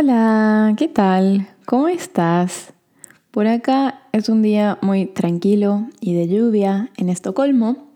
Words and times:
Hola, 0.00 0.74
¿qué 0.76 0.86
tal? 0.86 1.48
¿Cómo 1.64 1.88
estás? 1.88 2.72
Por 3.32 3.48
acá 3.48 4.02
es 4.12 4.28
un 4.28 4.42
día 4.42 4.78
muy 4.80 5.06
tranquilo 5.06 5.88
y 6.00 6.14
de 6.14 6.28
lluvia 6.28 6.90
en 6.96 7.08
Estocolmo. 7.08 7.88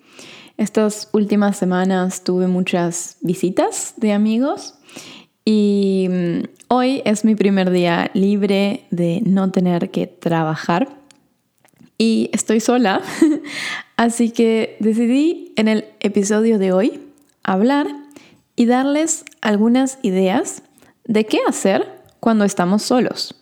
Estas 0.57 1.11
últimas 1.13 1.57
semanas 1.57 2.25
tuve 2.25 2.49
muchas 2.49 3.19
visitas 3.21 3.95
de 3.99 4.13
amigos 4.13 4.75
y 5.45 6.09
mm, 6.11 6.39
hoy 6.67 7.03
es 7.05 7.25
mi 7.25 7.37
primer 7.37 7.71
día 7.71 8.11
libre 8.15 8.85
de 8.91 9.23
no 9.25 9.53
tener 9.53 9.93
que 9.93 10.09
trabajar 10.09 10.89
y 11.99 12.31
estoy 12.33 12.59
sola, 12.59 13.01
así 13.97 14.31
que 14.31 14.77
decidí 14.81 15.53
en 15.55 15.69
el 15.69 15.85
episodio 16.01 16.59
de 16.59 16.73
hoy 16.73 17.01
hablar 17.45 17.87
y 18.57 18.67
darles 18.67 19.25
algunas 19.41 20.01
ideas 20.03 20.65
de 21.05 21.27
qué 21.27 21.41
hacer 21.47 22.03
cuando 22.21 22.45
estamos 22.45 22.83
solos. 22.83 23.35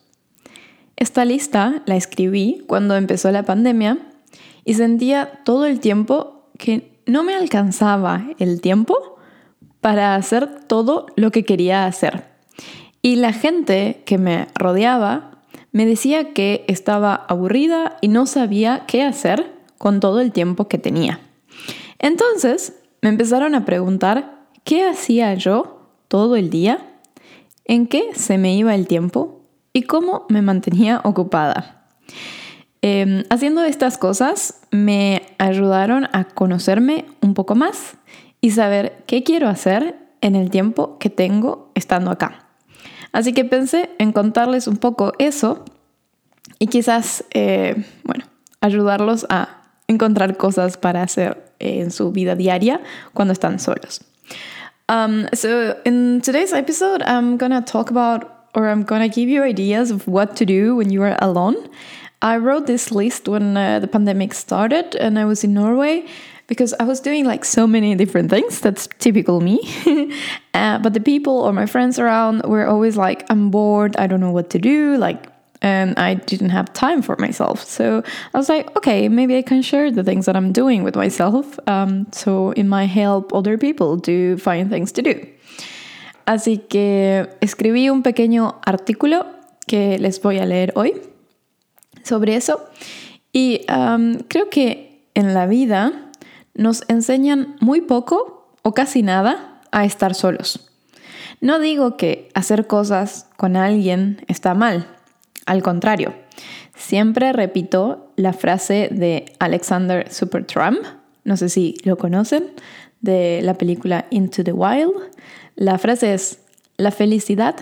Esta 0.96 1.24
lista 1.24 1.82
la 1.86 1.96
escribí 1.96 2.64
cuando 2.66 2.96
empezó 2.96 3.30
la 3.30 3.44
pandemia 3.44 3.98
y 4.64 4.74
sentía 4.74 5.42
todo 5.44 5.66
el 5.66 5.80
tiempo 5.80 6.50
que 6.58 7.00
no 7.06 7.24
me 7.24 7.34
alcanzaba 7.34 8.24
el 8.38 8.60
tiempo 8.60 9.16
para 9.80 10.14
hacer 10.14 10.60
todo 10.66 11.06
lo 11.16 11.30
que 11.30 11.44
quería 11.44 11.86
hacer. 11.86 12.24
Y 13.02 13.16
la 13.16 13.32
gente 13.32 14.02
que 14.04 14.18
me 14.18 14.48
rodeaba 14.54 15.42
me 15.72 15.86
decía 15.86 16.32
que 16.34 16.64
estaba 16.68 17.14
aburrida 17.14 17.96
y 18.00 18.08
no 18.08 18.26
sabía 18.26 18.84
qué 18.86 19.02
hacer 19.02 19.52
con 19.78 20.00
todo 20.00 20.20
el 20.20 20.32
tiempo 20.32 20.68
que 20.68 20.78
tenía. 20.78 21.20
Entonces 21.98 22.74
me 23.00 23.08
empezaron 23.08 23.54
a 23.54 23.64
preguntar 23.64 24.46
qué 24.64 24.86
hacía 24.86 25.32
yo 25.34 25.88
todo 26.08 26.36
el 26.36 26.50
día, 26.50 26.89
en 27.64 27.86
qué 27.86 28.10
se 28.14 28.38
me 28.38 28.54
iba 28.54 28.74
el 28.74 28.86
tiempo 28.86 29.40
y 29.72 29.82
cómo 29.82 30.26
me 30.28 30.42
mantenía 30.42 31.00
ocupada. 31.04 31.86
Em, 32.82 33.24
haciendo 33.28 33.62
estas 33.62 33.98
cosas 33.98 34.62
me 34.70 35.22
ayudaron 35.38 36.08
a 36.12 36.24
conocerme 36.24 37.04
un 37.20 37.34
poco 37.34 37.54
más 37.54 37.96
y 38.40 38.52
saber 38.52 39.04
qué 39.06 39.22
quiero 39.22 39.48
hacer 39.48 39.96
en 40.22 40.34
el 40.34 40.50
tiempo 40.50 40.98
que 40.98 41.10
tengo 41.10 41.70
estando 41.74 42.10
acá. 42.10 42.46
Así 43.12 43.32
que 43.32 43.44
pensé 43.44 43.90
en 43.98 44.12
contarles 44.12 44.66
un 44.66 44.76
poco 44.76 45.12
eso 45.18 45.64
y 46.58 46.68
quizás, 46.68 47.24
eh, 47.32 47.84
bueno, 48.04 48.24
ayudarlos 48.60 49.26
a 49.28 49.62
encontrar 49.88 50.36
cosas 50.36 50.76
para 50.76 51.02
hacer 51.02 51.52
en 51.58 51.90
su 51.90 52.12
vida 52.12 52.36
diaria 52.36 52.80
cuando 53.12 53.32
están 53.32 53.58
solos. 53.58 54.02
Um, 54.90 55.28
so 55.32 55.80
in 55.84 56.20
today's 56.20 56.52
episode, 56.52 57.00
I'm 57.02 57.36
gonna 57.36 57.62
talk 57.62 57.90
about, 57.90 58.48
or 58.56 58.68
I'm 58.68 58.82
gonna 58.82 59.08
give 59.08 59.28
you 59.28 59.40
ideas 59.44 59.92
of 59.92 60.08
what 60.08 60.34
to 60.38 60.44
do 60.44 60.74
when 60.74 60.90
you 60.90 61.00
are 61.04 61.16
alone. 61.20 61.70
I 62.20 62.38
wrote 62.38 62.66
this 62.66 62.90
list 62.90 63.28
when 63.28 63.56
uh, 63.56 63.78
the 63.78 63.86
pandemic 63.86 64.34
started 64.34 64.96
and 64.96 65.16
I 65.16 65.26
was 65.26 65.44
in 65.44 65.54
Norway 65.54 66.08
because 66.48 66.74
I 66.80 66.84
was 66.84 66.98
doing 66.98 67.24
like 67.24 67.44
so 67.44 67.68
many 67.68 67.94
different 67.94 68.30
things. 68.30 68.60
That's 68.60 68.88
typical 68.98 69.40
me. 69.40 69.60
uh, 70.54 70.80
but 70.80 70.92
the 70.92 71.00
people 71.00 71.38
or 71.38 71.52
my 71.52 71.66
friends 71.66 72.00
around 72.00 72.42
were 72.44 72.66
always 72.66 72.96
like, 72.96 73.24
I'm 73.30 73.52
bored, 73.52 73.96
I 73.96 74.08
don't 74.08 74.20
know 74.20 74.32
what 74.32 74.50
to 74.50 74.58
do. 74.58 74.96
Like, 74.96 75.28
and 75.62 75.98
I 75.98 76.14
didn't 76.14 76.50
have 76.50 76.72
time 76.72 77.02
for 77.02 77.16
myself. 77.18 77.64
So 77.64 78.02
I 78.34 78.38
was 78.38 78.48
like, 78.48 78.74
okay, 78.76 79.08
maybe 79.08 79.36
I 79.36 79.42
can 79.42 79.62
share 79.62 79.90
the 79.90 80.02
things 80.02 80.26
that 80.26 80.36
I'm 80.36 80.52
doing 80.52 80.82
with 80.82 80.96
myself. 80.96 81.58
Um, 81.66 82.06
so 82.12 82.52
it 82.52 82.64
might 82.64 82.86
help 82.86 83.34
other 83.34 83.58
people 83.58 84.00
to 84.00 84.36
find 84.38 84.70
things 84.70 84.92
to 84.92 85.02
do. 85.02 85.14
Así 86.26 86.58
que 86.68 87.28
escribí 87.40 87.90
un 87.90 88.02
pequeño 88.02 88.60
artículo 88.64 89.26
que 89.66 89.98
les 89.98 90.20
voy 90.22 90.38
a 90.38 90.46
leer 90.46 90.72
hoy 90.76 91.00
sobre 92.04 92.36
eso. 92.36 92.60
Y 93.32 93.64
um, 93.68 94.18
creo 94.28 94.48
que 94.48 95.08
en 95.14 95.34
la 95.34 95.46
vida 95.46 96.10
nos 96.54 96.84
enseñan 96.88 97.56
muy 97.60 97.80
poco 97.80 98.56
o 98.62 98.74
casi 98.74 99.02
nada 99.02 99.60
a 99.72 99.84
estar 99.84 100.14
solos. 100.14 100.70
No 101.40 101.58
digo 101.58 101.96
que 101.96 102.28
hacer 102.34 102.66
cosas 102.66 103.26
con 103.36 103.56
alguien 103.56 104.24
está 104.28 104.54
mal, 104.54 104.86
al 105.46 105.62
contrario, 105.62 106.14
siempre 106.74 107.32
repito 107.32 108.12
la 108.16 108.32
frase 108.32 108.88
de 108.90 109.32
Alexander 109.38 110.12
Supertramp, 110.12 110.78
no 111.24 111.36
sé 111.36 111.48
si 111.48 111.76
lo 111.84 111.96
conocen, 111.96 112.52
de 113.00 113.40
la 113.42 113.54
película 113.54 114.06
Into 114.10 114.44
the 114.44 114.52
Wild. 114.52 114.92
La 115.56 115.78
frase 115.78 116.14
es, 116.14 116.40
la 116.76 116.90
felicidad 116.90 117.56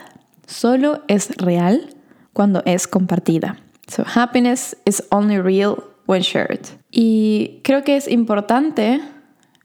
solo 0.46 1.02
es 1.08 1.36
real 1.36 1.94
cuando 2.32 2.62
es 2.64 2.86
compartida. 2.86 3.58
So 3.88 4.04
happiness 4.04 4.76
is 4.84 5.02
only 5.10 5.38
real 5.38 5.76
when 6.06 6.22
shared. 6.22 6.60
Y 6.90 7.60
creo 7.64 7.84
que 7.84 7.96
es 7.96 8.08
importante 8.08 9.00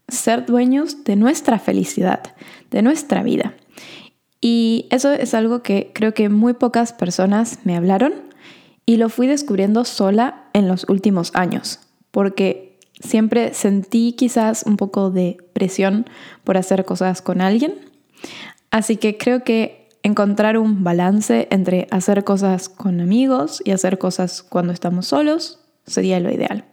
ser 0.08 0.46
dueños 0.46 1.04
de 1.04 1.16
nuestra 1.16 1.58
felicidad, 1.58 2.20
de 2.70 2.82
nuestra 2.82 3.22
vida. 3.22 3.54
Y 4.46 4.88
eso 4.90 5.10
es 5.10 5.32
algo 5.32 5.62
que 5.62 5.90
creo 5.94 6.12
que 6.12 6.28
muy 6.28 6.52
pocas 6.52 6.92
personas 6.92 7.60
me 7.64 7.78
hablaron 7.78 8.12
y 8.84 8.98
lo 8.98 9.08
fui 9.08 9.26
descubriendo 9.26 9.86
sola 9.86 10.44
en 10.52 10.68
los 10.68 10.84
últimos 10.90 11.34
años, 11.34 11.80
porque 12.10 12.78
siempre 13.00 13.54
sentí 13.54 14.12
quizás 14.12 14.64
un 14.66 14.76
poco 14.76 15.08
de 15.08 15.38
presión 15.54 16.04
por 16.44 16.58
hacer 16.58 16.84
cosas 16.84 17.22
con 17.22 17.40
alguien. 17.40 17.74
Así 18.70 18.98
que 18.98 19.16
creo 19.16 19.44
que 19.44 19.88
encontrar 20.02 20.58
un 20.58 20.84
balance 20.84 21.48
entre 21.50 21.86
hacer 21.90 22.22
cosas 22.22 22.68
con 22.68 23.00
amigos 23.00 23.62
y 23.64 23.70
hacer 23.70 23.96
cosas 23.96 24.42
cuando 24.42 24.74
estamos 24.74 25.06
solos 25.06 25.60
sería 25.86 26.20
lo 26.20 26.30
ideal. 26.30 26.66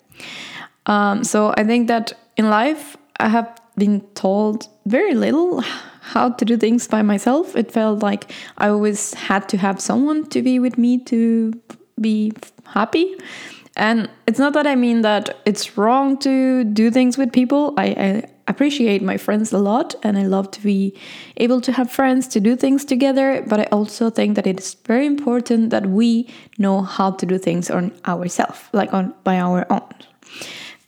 Um, 0.90 1.24
so 1.24 1.54
I 1.58 1.64
think 1.64 1.88
that 1.88 2.18
in 2.36 2.50
life, 2.50 2.98
I 3.18 3.30
have 3.30 3.54
been 3.78 4.02
told 4.14 4.66
very 4.84 5.16
little 5.16 5.64
how 6.14 6.30
to 6.30 6.46
do 6.46 6.58
things 6.58 6.88
by 6.88 7.02
myself. 7.02 7.56
It 7.56 7.72
felt 7.72 8.04
like 8.04 8.32
I 8.58 8.68
always 8.68 9.14
had 9.14 9.48
to 9.50 9.58
have 9.58 9.80
someone 9.80 10.26
to 10.30 10.42
be 10.42 10.60
with 10.60 10.78
me 10.78 11.04
to 11.06 11.54
be 12.00 12.34
happy. 12.66 13.16
And 13.78 14.10
it's 14.28 14.40
not 14.40 14.54
that 14.54 14.68
I 14.68 14.76
mean 14.76 15.02
that 15.02 15.40
it's 15.46 15.78
wrong 15.78 16.18
to 16.20 16.66
do 16.66 16.92
things 16.92 17.18
with 17.18 17.32
people. 17.32 17.74
I, 17.78 17.86
I 17.86 18.24
appreciate 18.48 19.02
my 19.02 19.18
friends 19.18 19.54
a 19.54 19.58
lot 19.58 19.96
and 20.04 20.18
I 20.18 20.26
love 20.26 20.52
to 20.52 20.62
be 20.62 20.94
able 21.38 21.62
to 21.62 21.72
have 21.72 21.90
friends 21.90 22.28
to 22.30 22.40
do 22.42 22.58
things 22.58 22.84
together. 22.84 23.44
But 23.48 23.62
I 23.62 23.64
also 23.72 24.10
think 24.10 24.36
that 24.36 24.46
it's 24.46 24.74
very 24.86 25.06
important 25.06 25.70
that 25.70 25.86
we 25.86 26.28
know 26.58 26.82
how 26.82 27.12
to 27.12 27.26
do 27.26 27.38
things 27.38 27.70
on 27.70 27.94
ourselves, 28.06 28.60
like 28.74 28.94
on 28.94 29.14
by 29.24 29.40
our 29.40 29.66
own. 29.72 29.94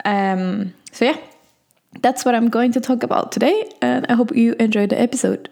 Um, 0.03 0.73
so 0.91 1.05
yeah, 1.05 1.17
that's 2.01 2.25
what 2.25 2.35
I'm 2.35 2.49
going 2.49 2.71
to 2.73 2.81
talk 2.81 3.03
about 3.03 3.31
today, 3.31 3.69
and 3.81 4.05
I 4.09 4.13
hope 4.13 4.35
you 4.35 4.55
enjoyed 4.59 4.89
the 4.89 5.01
episode. 5.01 5.49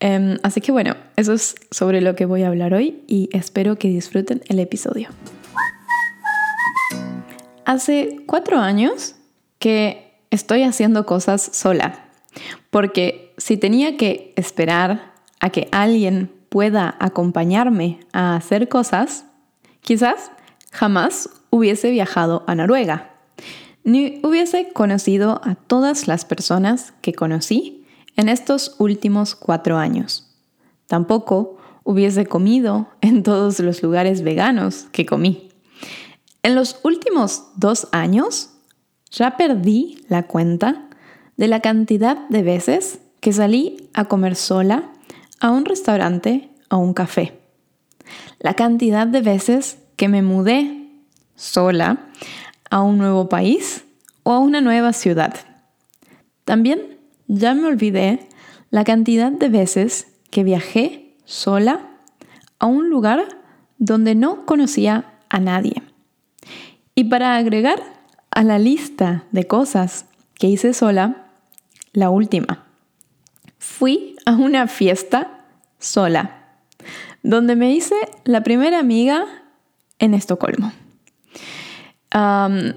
Um, 0.00 0.38
así 0.42 0.60
que 0.60 0.72
bueno, 0.72 0.96
eso 1.16 1.32
es 1.32 1.54
sobre 1.70 2.00
lo 2.00 2.16
que 2.16 2.26
voy 2.26 2.42
a 2.42 2.48
hablar 2.48 2.74
hoy 2.74 3.04
y 3.06 3.28
espero 3.32 3.76
que 3.76 3.88
disfruten 3.88 4.42
el 4.48 4.58
episodio. 4.58 5.08
Hace 7.64 8.16
cuatro 8.26 8.58
años 8.58 9.14
que 9.60 10.18
estoy 10.30 10.64
haciendo 10.64 11.06
cosas 11.06 11.40
sola, 11.40 12.06
porque 12.70 13.32
si 13.38 13.56
tenía 13.56 13.96
que 13.96 14.32
esperar 14.36 15.12
a 15.38 15.50
que 15.50 15.68
alguien 15.70 16.32
pueda 16.48 16.96
acompañarme 16.98 18.00
a 18.12 18.34
hacer 18.34 18.68
cosas, 18.68 19.24
quizás 19.82 20.32
jamás 20.72 21.30
hubiese 21.50 21.90
viajado 21.90 22.42
a 22.48 22.56
Noruega, 22.56 23.11
ni 23.84 24.20
hubiese 24.22 24.72
conocido 24.72 25.40
a 25.44 25.54
todas 25.54 26.06
las 26.06 26.24
personas 26.24 26.92
que 27.00 27.12
conocí 27.12 27.86
en 28.16 28.28
estos 28.28 28.76
últimos 28.78 29.34
cuatro 29.34 29.78
años. 29.78 30.28
Tampoco 30.86 31.58
hubiese 31.84 32.26
comido 32.26 32.88
en 33.00 33.22
todos 33.22 33.58
los 33.60 33.82
lugares 33.82 34.22
veganos 34.22 34.86
que 34.92 35.06
comí. 35.06 35.48
En 36.42 36.54
los 36.54 36.80
últimos 36.82 37.44
dos 37.56 37.88
años 37.92 38.50
ya 39.10 39.36
perdí 39.36 40.04
la 40.08 40.24
cuenta 40.24 40.88
de 41.36 41.48
la 41.48 41.60
cantidad 41.60 42.28
de 42.28 42.42
veces 42.42 43.00
que 43.20 43.32
salí 43.32 43.88
a 43.94 44.06
comer 44.06 44.36
sola 44.36 44.90
a 45.40 45.50
un 45.50 45.64
restaurante 45.64 46.50
o 46.70 46.78
un 46.78 46.94
café. 46.94 47.38
La 48.38 48.54
cantidad 48.54 49.06
de 49.06 49.20
veces 49.20 49.78
que 49.96 50.08
me 50.08 50.22
mudé 50.22 50.88
sola 51.36 52.08
a 52.72 52.80
un 52.80 52.96
nuevo 52.96 53.28
país 53.28 53.84
o 54.22 54.32
a 54.32 54.38
una 54.38 54.62
nueva 54.62 54.94
ciudad. 54.94 55.34
También 56.46 56.98
ya 57.28 57.52
me 57.52 57.66
olvidé 57.66 58.26
la 58.70 58.82
cantidad 58.82 59.30
de 59.30 59.50
veces 59.50 60.06
que 60.30 60.42
viajé 60.42 61.14
sola 61.26 61.86
a 62.58 62.64
un 62.64 62.88
lugar 62.88 63.28
donde 63.76 64.14
no 64.14 64.46
conocía 64.46 65.04
a 65.28 65.38
nadie. 65.38 65.82
Y 66.94 67.04
para 67.04 67.36
agregar 67.36 67.82
a 68.30 68.42
la 68.42 68.58
lista 68.58 69.24
de 69.32 69.46
cosas 69.46 70.06
que 70.32 70.46
hice 70.46 70.72
sola, 70.72 71.26
la 71.92 72.08
última. 72.08 72.64
Fui 73.58 74.16
a 74.24 74.32
una 74.32 74.66
fiesta 74.66 75.44
sola. 75.78 76.38
donde 77.24 77.54
me 77.54 77.70
hice 77.70 77.94
la 78.24 78.42
primera 78.42 78.80
amiga 78.80 79.26
en 80.00 80.14
Estocolmo. 80.14 80.72
Um, 82.12 82.74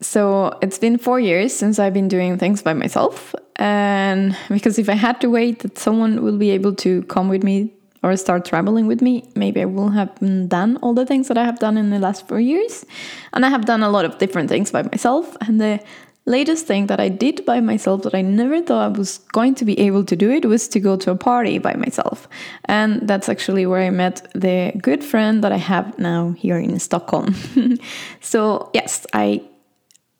so 0.00 0.58
it's 0.62 0.78
been 0.78 0.96
four 0.96 1.20
years 1.20 1.54
since 1.54 1.78
I've 1.78 1.92
been 1.92 2.08
doing 2.08 2.38
things 2.38 2.62
by 2.62 2.72
myself. 2.72 3.34
And 3.56 4.36
because 4.48 4.78
if 4.78 4.88
I 4.88 4.94
had 4.94 5.20
to 5.20 5.28
wait 5.28 5.60
that 5.60 5.78
someone 5.78 6.22
will 6.22 6.38
be 6.38 6.50
able 6.50 6.74
to 6.76 7.02
come 7.04 7.28
with 7.28 7.42
me 7.42 7.72
or 8.02 8.16
start 8.16 8.46
traveling 8.46 8.86
with 8.86 9.02
me, 9.02 9.28
maybe 9.34 9.60
I 9.60 9.66
will 9.66 9.90
have 9.90 10.18
done 10.48 10.78
all 10.78 10.94
the 10.94 11.04
things 11.04 11.28
that 11.28 11.36
I 11.36 11.44
have 11.44 11.58
done 11.58 11.76
in 11.76 11.90
the 11.90 11.98
last 11.98 12.26
four 12.26 12.40
years. 12.40 12.86
And 13.34 13.44
I 13.44 13.50
have 13.50 13.66
done 13.66 13.82
a 13.82 13.90
lot 13.90 14.06
of 14.06 14.16
different 14.16 14.48
things 14.48 14.70
by 14.70 14.82
myself. 14.82 15.36
And 15.42 15.60
the 15.60 15.80
latest 16.26 16.66
thing 16.66 16.86
that 16.86 17.00
I 17.00 17.08
did 17.08 17.44
by 17.44 17.60
myself 17.60 18.02
that 18.02 18.14
I 18.14 18.22
never 18.22 18.60
thought 18.62 18.84
I 18.84 18.98
was 18.98 19.18
going 19.32 19.54
to 19.56 19.64
be 19.64 19.78
able 19.80 20.04
to 20.04 20.16
do 20.16 20.30
it 20.30 20.44
was 20.44 20.68
to 20.68 20.80
go 20.80 20.96
to 20.96 21.10
a 21.10 21.16
party 21.16 21.58
by 21.58 21.74
myself. 21.74 22.28
And 22.66 23.08
that's 23.08 23.28
actually 23.28 23.66
where 23.66 23.82
I 23.82 23.90
met 23.90 24.30
the 24.34 24.72
good 24.80 25.02
friend 25.02 25.42
that 25.42 25.52
I 25.52 25.56
have 25.56 25.98
now 25.98 26.32
here 26.32 26.58
in 26.58 26.78
Stockholm. 26.78 27.34
so, 28.20 28.70
yes, 28.74 29.06
I 29.12 29.42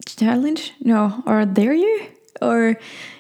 challenge, 0.06 0.72
no, 0.80 1.22
or 1.26 1.44
dare 1.44 1.74
you? 1.74 2.06
Or 2.40 2.76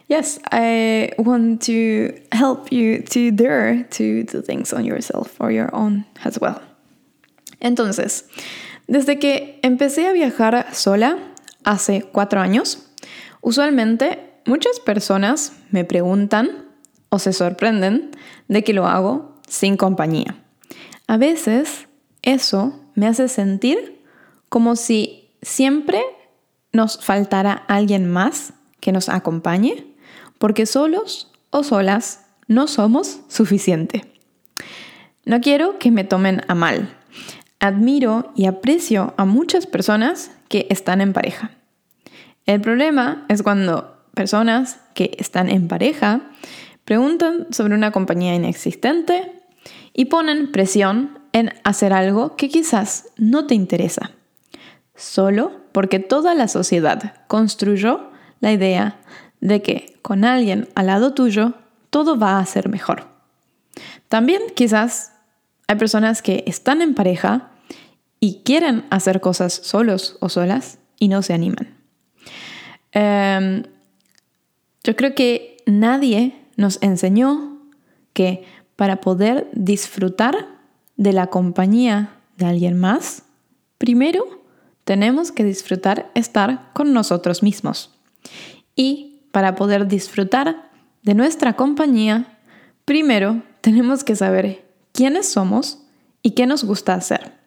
yes, 0.08 0.38
I 0.50 1.12
want 1.18 1.62
to 1.62 2.18
help 2.32 2.72
you 2.72 3.02
to 3.02 3.30
dare 3.30 3.84
to 3.84 4.24
do 4.24 4.42
things 4.42 4.72
on 4.72 4.84
yourself 4.84 5.36
or 5.40 5.52
your 5.52 5.74
own 5.74 6.04
as 6.24 6.38
well. 6.40 6.60
Entonces, 7.60 8.24
desde 8.88 9.18
que 9.18 9.60
empecé 9.62 10.08
a 10.08 10.12
viajar 10.12 10.66
sola 10.72 11.18
hace 11.64 12.02
cuatro 12.02 12.40
años, 12.40 12.86
usualmente 13.40 14.30
muchas 14.46 14.80
personas 14.80 15.52
me 15.70 15.84
preguntan 15.84 16.66
o 17.08 17.18
se 17.18 17.32
sorprenden 17.32 18.10
de 18.48 18.64
que 18.64 18.72
lo 18.72 18.86
hago 18.86 19.36
sin 19.48 19.76
compañía. 19.76 20.36
A 21.06 21.16
veces 21.16 21.88
eso 22.22 22.80
me 22.94 23.06
hace 23.06 23.28
sentir 23.28 24.00
como 24.48 24.76
si 24.76 25.30
siempre 25.42 26.02
nos 26.72 27.04
faltara 27.04 27.52
alguien 27.52 28.10
más 28.10 28.52
que 28.80 28.92
nos 28.92 29.08
acompañe 29.08 29.86
porque 30.38 30.66
solos 30.66 31.30
o 31.50 31.62
solas 31.62 32.26
no 32.46 32.66
somos 32.66 33.20
suficiente. 33.28 34.12
No 35.24 35.40
quiero 35.40 35.78
que 35.78 35.90
me 35.90 36.04
tomen 36.04 36.42
a 36.48 36.54
mal. 36.54 36.96
Admiro 37.60 38.32
y 38.34 38.46
aprecio 38.46 39.14
a 39.16 39.24
muchas 39.24 39.66
personas 39.66 40.30
que 40.50 40.66
están 40.68 41.00
en 41.00 41.14
pareja. 41.14 41.52
El 42.44 42.60
problema 42.60 43.24
es 43.28 43.42
cuando 43.42 43.96
personas 44.12 44.80
que 44.94 45.12
están 45.18 45.48
en 45.48 45.68
pareja 45.68 46.22
preguntan 46.84 47.46
sobre 47.52 47.74
una 47.74 47.92
compañía 47.92 48.34
inexistente 48.34 49.32
y 49.94 50.06
ponen 50.06 50.50
presión 50.50 51.20
en 51.32 51.52
hacer 51.62 51.92
algo 51.92 52.34
que 52.34 52.48
quizás 52.48 53.06
no 53.16 53.46
te 53.46 53.54
interesa, 53.54 54.10
solo 54.96 55.52
porque 55.70 56.00
toda 56.00 56.34
la 56.34 56.48
sociedad 56.48 57.14
construyó 57.28 58.10
la 58.40 58.52
idea 58.52 58.98
de 59.40 59.62
que 59.62 59.98
con 60.02 60.24
alguien 60.24 60.68
al 60.74 60.88
lado 60.88 61.14
tuyo 61.14 61.54
todo 61.90 62.18
va 62.18 62.40
a 62.40 62.46
ser 62.46 62.68
mejor. 62.68 63.06
También 64.08 64.42
quizás 64.56 65.12
hay 65.68 65.76
personas 65.76 66.22
que 66.22 66.42
están 66.48 66.82
en 66.82 66.94
pareja 66.94 67.49
y 68.20 68.42
quieren 68.44 68.84
hacer 68.90 69.20
cosas 69.20 69.54
solos 69.54 70.16
o 70.20 70.28
solas 70.28 70.78
y 70.98 71.08
no 71.08 71.22
se 71.22 71.32
animan. 71.32 71.74
Em, 72.92 73.64
yo 74.84 74.94
creo 74.94 75.14
que 75.14 75.56
nadie 75.66 76.36
nos 76.56 76.78
enseñó 76.82 77.58
que 78.12 78.44
para 78.76 79.00
poder 79.00 79.48
disfrutar 79.52 80.46
de 80.96 81.12
la 81.12 81.28
compañía 81.28 82.16
de 82.36 82.46
alguien 82.46 82.78
más, 82.78 83.22
primero 83.78 84.42
tenemos 84.84 85.32
que 85.32 85.44
disfrutar 85.44 86.10
estar 86.14 86.70
con 86.74 86.92
nosotros 86.92 87.42
mismos. 87.42 87.90
Y 88.76 89.22
para 89.32 89.54
poder 89.54 89.86
disfrutar 89.86 90.70
de 91.02 91.14
nuestra 91.14 91.54
compañía, 91.54 92.38
primero 92.84 93.42
tenemos 93.60 94.04
que 94.04 94.16
saber 94.16 94.64
quiénes 94.92 95.30
somos 95.30 95.82
y 96.22 96.32
qué 96.32 96.46
nos 96.46 96.64
gusta 96.64 96.94
hacer. 96.94 97.39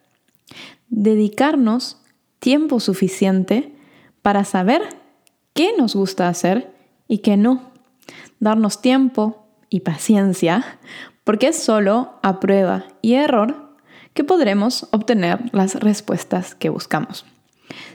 Dedicarnos 0.88 1.98
tiempo 2.38 2.80
suficiente 2.80 3.74
para 4.22 4.44
saber 4.44 4.82
qué 5.54 5.72
nos 5.76 5.94
gusta 5.94 6.28
hacer 6.28 6.74
y 7.08 7.18
qué 7.18 7.36
no. 7.36 7.72
Darnos 8.40 8.80
tiempo 8.80 9.46
y 9.70 9.80
paciencia, 9.80 10.78
porque 11.24 11.48
es 11.48 11.62
solo 11.62 12.14
a 12.22 12.38
prueba 12.40 12.86
y 13.02 13.14
error 13.14 13.76
que 14.12 14.24
podremos 14.24 14.86
obtener 14.92 15.50
las 15.52 15.74
respuestas 15.74 16.54
que 16.54 16.68
buscamos. 16.68 17.24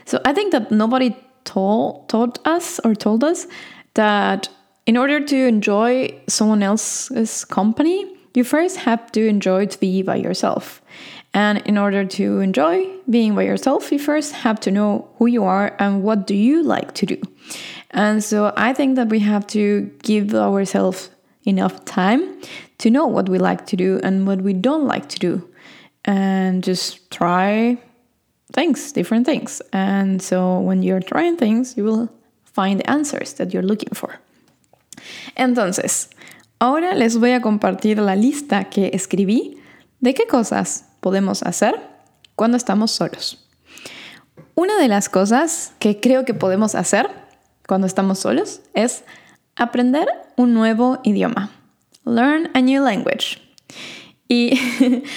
So 0.04 0.20
I 0.24 0.34
think 0.34 0.52
that 0.52 0.70
nobody 0.70 1.14
taught 1.44 2.38
us 2.46 2.80
or 2.84 2.94
told 2.94 3.24
us 3.24 3.48
that 3.94 4.50
in 4.86 4.96
order 4.96 5.24
to 5.24 5.36
enjoy 5.36 6.20
someone 6.28 6.62
else's 6.62 7.44
company, 7.44 8.06
you 8.34 8.44
first 8.44 8.78
have 8.86 9.10
to 9.12 9.20
enjoy 9.20 9.66
to 9.66 9.78
be 9.78 10.02
by 10.02 10.16
yourself. 10.16 10.82
And 11.32 11.58
in 11.58 11.78
order 11.78 12.04
to 12.04 12.40
enjoy 12.40 12.86
being 13.08 13.34
by 13.34 13.42
yourself, 13.42 13.92
you 13.92 13.98
first 13.98 14.32
have 14.32 14.58
to 14.60 14.70
know 14.70 15.08
who 15.18 15.26
you 15.26 15.44
are 15.44 15.76
and 15.78 16.02
what 16.02 16.26
do 16.26 16.34
you 16.34 16.62
like 16.62 16.92
to 16.94 17.06
do. 17.06 17.20
And 17.92 18.22
so 18.22 18.52
I 18.56 18.72
think 18.72 18.96
that 18.96 19.08
we 19.08 19.20
have 19.20 19.46
to 19.48 19.90
give 20.02 20.34
ourselves 20.34 21.10
enough 21.44 21.84
time 21.84 22.40
to 22.78 22.90
know 22.90 23.06
what 23.06 23.28
we 23.28 23.38
like 23.38 23.66
to 23.66 23.76
do 23.76 24.00
and 24.02 24.26
what 24.26 24.42
we 24.42 24.52
don't 24.52 24.86
like 24.86 25.08
to 25.10 25.18
do 25.18 25.48
and 26.04 26.64
just 26.64 27.10
try 27.10 27.78
things, 28.52 28.92
different 28.92 29.26
things. 29.26 29.62
And 29.72 30.20
so 30.20 30.58
when 30.58 30.82
you're 30.82 31.00
trying 31.00 31.36
things, 31.36 31.76
you 31.76 31.84
will 31.84 32.08
find 32.44 32.80
the 32.80 32.90
answers 32.90 33.34
that 33.34 33.54
you're 33.54 33.62
looking 33.62 33.94
for. 33.94 34.18
Entonces, 35.36 36.08
ahora 36.60 36.94
les 36.94 37.16
voy 37.16 37.32
a 37.32 37.40
compartir 37.40 37.98
la 37.98 38.14
lista 38.14 38.64
que 38.64 38.90
escribí 38.92 39.58
de 40.00 40.14
qué 40.14 40.26
cosas 40.26 40.84
podemos 41.00 41.42
hacer 41.42 41.80
cuando 42.36 42.56
estamos 42.56 42.90
solos. 42.90 43.46
Una 44.54 44.78
de 44.78 44.88
las 44.88 45.08
cosas 45.08 45.72
que 45.78 46.00
creo 46.00 46.24
que 46.24 46.34
podemos 46.34 46.74
hacer 46.74 47.10
cuando 47.66 47.86
estamos 47.86 48.18
solos 48.18 48.60
es 48.74 49.04
aprender 49.56 50.08
un 50.36 50.54
nuevo 50.54 50.98
idioma. 51.02 51.50
Learn 52.04 52.50
a 52.54 52.60
new 52.60 52.82
language. 52.82 53.38
Y 54.28 54.58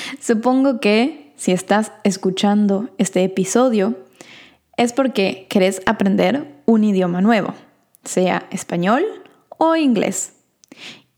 supongo 0.21 0.79
que 0.79 1.33
si 1.35 1.51
estás 1.51 1.91
escuchando 2.03 2.89
este 2.97 3.23
episodio 3.23 3.95
es 4.77 4.93
porque 4.93 5.47
querés 5.49 5.81
aprender 5.85 6.61
un 6.65 6.83
idioma 6.83 7.21
nuevo, 7.21 7.53
sea 8.03 8.47
español 8.49 9.03
o 9.57 9.75
inglés. 9.75 10.33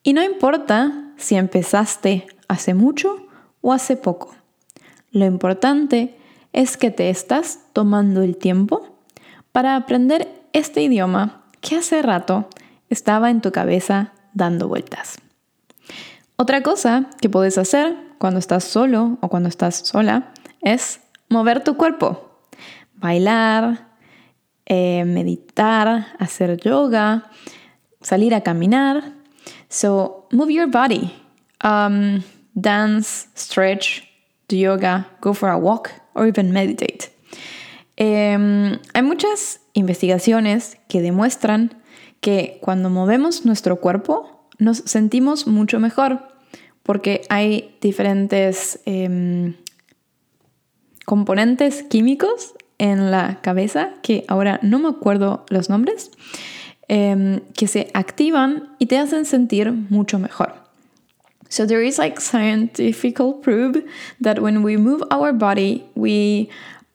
Y 0.04 0.14
no 0.14 0.24
importa 0.24 1.14
si 1.18 1.36
empezaste 1.36 2.28
hace 2.48 2.74
mucho 2.74 3.28
o 3.62 3.74
hace 3.74 3.96
poco. 3.98 4.36
Lo 5.16 5.26
importante 5.26 6.14
es 6.52 6.76
que 6.76 6.92
te 6.92 7.10
estás 7.10 7.62
tomando 7.72 8.22
el 8.22 8.36
tiempo 8.36 9.00
para 9.54 9.78
aprender 9.78 10.28
este 10.52 10.82
idioma 10.82 11.46
que 11.62 11.78
hace 11.78 12.02
rato 12.02 12.50
estaba 12.90 13.30
en 13.30 13.40
tu 13.40 13.54
cabeza 13.54 14.12
dando 14.34 14.68
vueltas. 14.68 15.18
Otra 16.36 16.64
cosa 16.64 17.06
que 17.22 17.30
puedes 17.30 17.58
hacer 17.58 17.96
cuando 18.18 18.40
estás 18.40 18.66
solo 18.66 19.18
o 19.22 19.30
cuando 19.30 19.48
estás 19.48 19.76
sola 19.88 20.34
es 20.60 21.00
mover 21.30 21.64
tu 21.64 21.78
cuerpo, 21.78 22.42
bailar, 22.96 23.88
eh, 24.66 25.06
meditar, 25.06 26.08
hacer 26.20 26.58
yoga, 26.58 27.32
salir 28.02 28.36
a 28.36 28.42
caminar. 28.42 29.14
So 29.70 30.28
move 30.34 30.52
your 30.52 30.70
body, 30.70 31.10
um, 31.64 32.22
dance, 32.54 33.30
stretch, 33.34 34.15
do 34.48 34.56
yoga, 34.56 35.08
go 35.22 35.34
for 35.34 35.50
a 35.50 35.58
walk, 35.58 35.90
or 36.14 36.28
even 36.28 36.52
meditate. 36.52 37.12
Em, 37.98 38.80
hay 38.94 39.02
muchas 39.02 39.62
investigaciones 39.74 40.78
que 40.88 41.02
demuestran 41.02 41.82
que 42.22 42.60
cuando 42.62 42.90
movemos 42.90 43.46
nuestro 43.46 43.80
cuerpo 43.80 44.48
nos 44.58 44.78
sentimos 44.86 45.48
mucho 45.48 45.80
mejor 45.80 46.36
porque 46.84 47.22
hay 47.30 47.76
diferentes 47.82 48.80
em, 48.86 49.56
componentes 51.06 51.84
químicos 51.84 52.54
en 52.78 53.12
la 53.12 53.40
cabeza, 53.42 53.94
que 54.02 54.26
ahora 54.28 54.60
no 54.62 54.80
me 54.80 54.90
acuerdo 54.90 55.46
los 55.50 55.70
nombres, 55.70 56.12
um, 56.90 57.40
que 57.56 57.68
se 57.68 57.90
activan 57.94 58.76
y 58.80 58.88
te 58.88 58.98
hacen 58.98 59.26
sentir 59.26 59.72
mucho 59.72 60.20
mejor. 60.20 60.65
So 61.56 61.66
there 61.66 61.82
is 61.82 61.98
like 61.98 62.20
scientific 62.20 63.16
proof 63.16 63.78
that 64.20 64.42
when 64.42 64.62
we 64.62 64.76
move 64.76 65.02
our 65.10 65.32
body, 65.32 65.86
we 65.96 66.50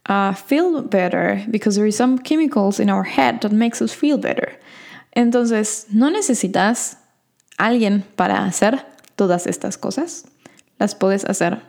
uh, 0.04 0.34
feel 0.34 0.82
better 0.82 1.42
because 1.50 1.76
there 1.76 1.86
is 1.86 1.96
some 1.96 2.18
chemicals 2.18 2.78
in 2.78 2.90
our 2.90 3.04
head 3.04 3.40
that 3.40 3.52
makes 3.52 3.80
us 3.80 3.94
feel 3.94 4.18
better. 4.18 4.52
Entonces, 5.16 5.86
no 5.90 6.10
necesitas 6.10 6.98
alguien 7.58 8.04
para 8.16 8.44
hacer 8.44 8.84
todas 9.16 9.46
estas 9.46 9.78
cosas. 9.78 10.26
las 10.78 10.94
puedes 10.94 11.24
hacer 11.24 11.62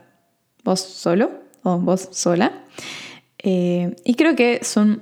vos 0.62 0.80
solo 0.80 1.30
o 1.64 1.78
vos 1.78 2.10
sola. 2.12 2.52
Eh, 3.38 3.96
y 4.04 4.16
creo 4.16 4.36
que 4.36 4.62
son 4.64 5.00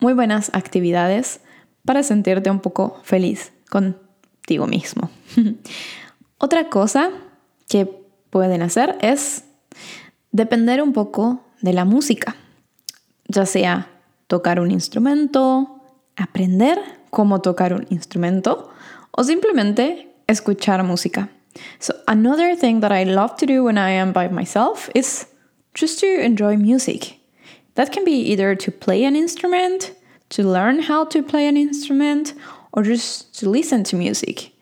muy 0.00 0.12
buenas 0.12 0.50
actividades 0.54 1.38
para 1.84 2.02
sentirte 2.02 2.50
un 2.50 2.58
poco 2.58 3.00
feliz 3.04 3.52
contigo 3.70 4.66
mismo. 4.66 5.08
Otra 6.38 6.68
cosa 6.68 7.12
que 7.68 7.86
pueden 8.30 8.62
hacer 8.62 8.96
es 9.00 9.44
depender 10.32 10.82
un 10.82 10.92
poco 10.92 11.42
de 11.60 11.72
la 11.72 11.84
música, 11.84 12.36
ya 13.28 13.46
sea 13.46 13.88
tocar 14.26 14.60
un 14.60 14.70
instrumento, 14.70 15.80
aprender 16.16 16.78
cómo 17.10 17.40
tocar 17.40 17.72
un 17.72 17.86
instrumento 17.90 18.70
o 19.10 19.24
simplemente 19.24 20.08
escuchar 20.26 20.82
música. 20.84 21.28
So 21.80 21.94
another 22.06 22.56
thing 22.56 22.80
that 22.80 22.92
I 22.92 23.04
love 23.04 23.36
to 23.36 23.46
do 23.46 23.64
when 23.64 23.78
I 23.78 23.92
am 23.92 24.12
by 24.12 24.28
myself 24.28 24.88
is 24.94 25.26
just 25.74 26.00
to 26.00 26.06
enjoy 26.06 26.56
music. 26.56 27.18
That 27.74 27.92
can 27.92 28.04
be 28.04 28.12
either 28.12 28.56
to 28.56 28.70
play 28.70 29.04
an 29.04 29.16
instrument, 29.16 29.92
to 30.30 30.42
learn 30.42 30.80
how 30.80 31.04
to 31.06 31.22
play 31.22 31.48
an 31.48 31.56
instrument, 31.56 32.34
or 32.72 32.82
just 32.82 33.38
to 33.40 33.48
listen 33.48 33.84
to 33.84 33.96
music. 33.96 34.52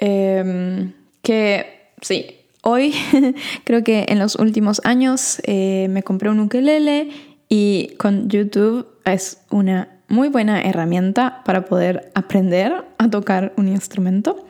Um, 0.00 0.94
que 1.22 1.64
sí, 2.02 2.36
hoy 2.62 2.94
creo 3.64 3.82
que 3.82 4.04
en 4.08 4.18
los 4.18 4.36
últimos 4.36 4.82
años 4.84 5.40
eh, 5.44 5.86
me 5.88 6.02
compré 6.02 6.28
un 6.28 6.40
ukelele 6.40 7.10
y 7.48 7.94
con 7.98 8.28
YouTube 8.28 8.86
es 9.04 9.38
una 9.50 9.88
muy 10.08 10.28
buena 10.28 10.60
herramienta 10.62 11.42
para 11.44 11.64
poder 11.64 12.12
aprender 12.14 12.84
a 12.98 13.08
tocar 13.08 13.54
un 13.56 13.68
instrumento. 13.68 14.46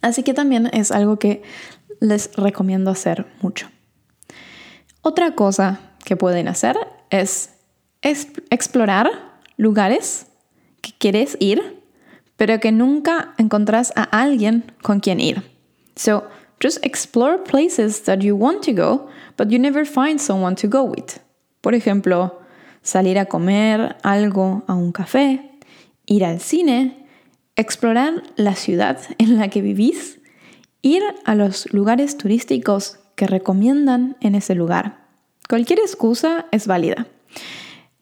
Así 0.00 0.22
que 0.22 0.32
también 0.32 0.70
es 0.72 0.90
algo 0.92 1.18
que 1.18 1.42
les 2.00 2.34
recomiendo 2.36 2.90
hacer 2.90 3.26
mucho. 3.42 3.68
Otra 5.02 5.34
cosa 5.34 5.80
que 6.04 6.16
pueden 6.16 6.48
hacer 6.48 6.76
es 7.10 7.50
explorar 8.50 9.10
lugares 9.56 10.26
que 10.80 10.92
quieres 10.96 11.36
ir, 11.40 11.82
pero 12.36 12.60
que 12.60 12.72
nunca 12.72 13.34
encontrás 13.36 13.92
a 13.96 14.04
alguien 14.04 14.72
con 14.82 15.00
quien 15.00 15.20
ir. 15.20 15.42
So, 15.96 16.24
just 16.60 16.84
explore 16.84 17.38
places 17.38 18.02
that 18.04 18.22
you 18.22 18.36
want 18.36 18.62
to 18.64 18.72
go, 18.72 19.08
but 19.36 19.50
you 19.50 19.58
never 19.58 19.84
find 19.84 20.20
someone 20.20 20.56
to 20.56 20.68
go 20.68 20.82
with. 20.82 21.20
Por 21.60 21.74
ejemplo, 21.74 22.40
salir 22.82 23.18
a 23.18 23.26
comer 23.26 23.96
algo 24.02 24.62
a 24.66 24.74
un 24.74 24.92
café, 24.92 25.50
ir 26.06 26.24
al 26.24 26.40
cine, 26.40 27.06
explorar 27.56 28.22
la 28.36 28.54
ciudad 28.54 28.98
en 29.18 29.38
la 29.38 29.48
que 29.48 29.62
vivís, 29.62 30.18
ir 30.82 31.02
a 31.24 31.34
los 31.34 31.72
lugares 31.72 32.16
turísticos 32.16 32.98
que 33.16 33.26
recomiendan 33.26 34.16
en 34.20 34.34
ese 34.34 34.54
lugar. 34.54 35.06
Cualquier 35.48 35.80
excusa 35.80 36.46
es 36.52 36.66
válida. 36.66 37.06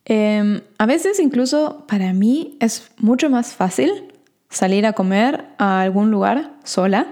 Em, 0.04 0.60
a 0.78 0.86
veces 0.86 1.18
incluso 1.18 1.84
para 1.88 2.12
mí 2.12 2.56
es 2.60 2.90
mucho 2.98 3.28
más 3.28 3.54
fácil 3.54 4.14
salir 4.48 4.86
a 4.86 4.92
comer 4.92 5.46
a 5.58 5.80
algún 5.80 6.10
lugar 6.10 6.52
sola 6.62 7.08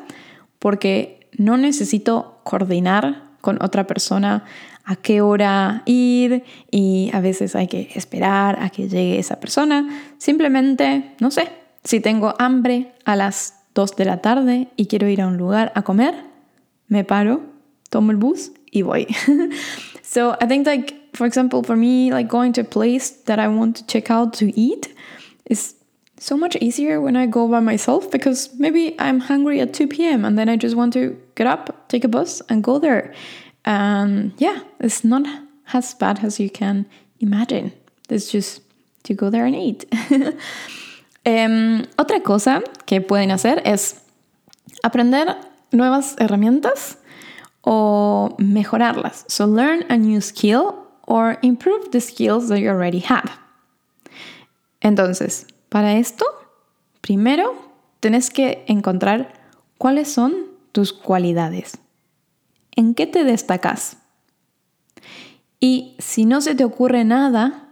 porque 0.61 1.14
no 1.37 1.57
necesito 1.57 2.41
coordinar 2.45 3.23
con 3.41 3.63
otra 3.63 3.87
persona 3.87 4.45
a 4.85 4.97
qué 4.97 5.21
hora 5.21 5.83
ir 5.87 6.45
y 6.71 7.11
a 7.13 7.21
veces 7.21 7.57
hay 7.57 7.67
que 7.67 7.91
esperar 7.95 8.59
a 8.61 8.71
que 8.71 8.89
llegue 8.89 9.19
esa 9.19 9.41
persona. 9.41 9.89
Simplemente, 10.19 11.15
no 11.21 11.31
sé, 11.31 11.51
si 11.85 12.01
tengo 12.01 12.35
hambre 12.39 12.93
a 13.05 13.17
las 13.17 13.55
2 13.75 13.97
de 13.97 14.05
la 14.05 14.21
tarde 14.21 14.69
y 14.77 14.87
quiero 14.87 15.09
ir 15.09 15.21
a 15.21 15.27
un 15.27 15.37
lugar 15.37 15.73
a 15.75 15.83
comer, 15.83 16.15
me 16.89 17.05
paro, 17.05 17.43
tomo 17.91 18.11
el 18.11 18.17
bus 18.17 18.53
y 18.71 18.83
voy. 18.83 19.07
so 20.03 20.37
I 20.41 20.47
think 20.47 20.67
like 20.67 20.95
for 21.15 21.27
example 21.27 21.63
for 21.63 21.77
me 21.77 22.11
like 22.11 22.29
going 22.29 22.53
to 22.53 22.63
a 22.63 22.65
place 22.65 23.11
that 23.27 23.39
I 23.39 23.49
want 23.49 23.77
to 23.77 23.87
check 23.87 24.11
out 24.11 24.37
to 24.39 24.53
eat 24.59 24.95
is 25.47 25.77
so 26.19 26.37
much 26.37 26.57
easier 26.57 27.01
when 27.01 27.17
I 27.17 27.27
go 27.27 27.49
by 27.49 27.61
myself 27.61 28.11
because 28.11 28.51
maybe 28.59 28.95
I'm 28.99 29.21
hungry 29.21 29.61
at 29.61 29.75
2 29.75 29.89
p.m. 29.89 30.25
and 30.25 30.39
then 30.39 30.49
I 30.49 30.57
just 30.57 30.77
want 30.77 30.93
to 30.95 31.17
get 31.35 31.47
up, 31.47 31.89
take 31.89 32.05
a 32.05 32.09
bus 32.09 32.43
and 32.49 32.63
go 32.63 32.79
there. 32.79 33.13
Um, 33.65 34.33
yeah, 34.39 34.61
it's 34.81 35.05
not 35.05 35.27
as 35.73 35.95
bad 35.95 36.25
as 36.25 36.39
you 36.39 36.51
can 36.51 36.87
imagine. 37.21 37.73
It's 38.09 38.31
just 38.31 38.63
to 39.05 39.15
go 39.15 39.31
there 39.31 39.47
and 39.47 39.57
eat. 39.57 39.85
um, 41.27 41.85
otra 41.97 42.23
cosa 42.23 42.63
que 42.87 43.01
pueden 43.01 43.31
hacer 43.31 43.63
es 43.65 44.03
aprender 44.83 45.37
nuevas 45.73 46.17
herramientas 46.19 46.99
o 47.63 48.35
mejorarlas. 48.39 49.25
So 49.29 49.47
learn 49.47 49.85
a 49.89 49.97
new 49.97 50.21
skill 50.21 50.77
or 51.07 51.39
improve 51.43 51.91
the 51.91 52.01
skills 52.01 52.49
that 52.49 52.61
you 52.61 52.69
already 52.69 53.01
have. 53.01 53.31
Entonces, 54.81 55.47
para 55.71 55.95
esto, 55.95 56.27
primero 57.01 57.55
tienes 58.01 58.29
que 58.31 58.65
encontrar 58.69 59.33
cuáles 59.79 60.09
son 60.09 60.54
tus 60.75 60.93
cualidades. 60.93 61.79
¿En 62.75 62.95
qué 62.95 63.07
te 63.07 63.23
destacas? 63.23 63.99
Y 65.61 65.95
si 66.01 66.27
no 66.27 66.41
se 66.41 66.57
te 66.57 66.65
ocurre 66.65 67.05
nada, 67.05 67.69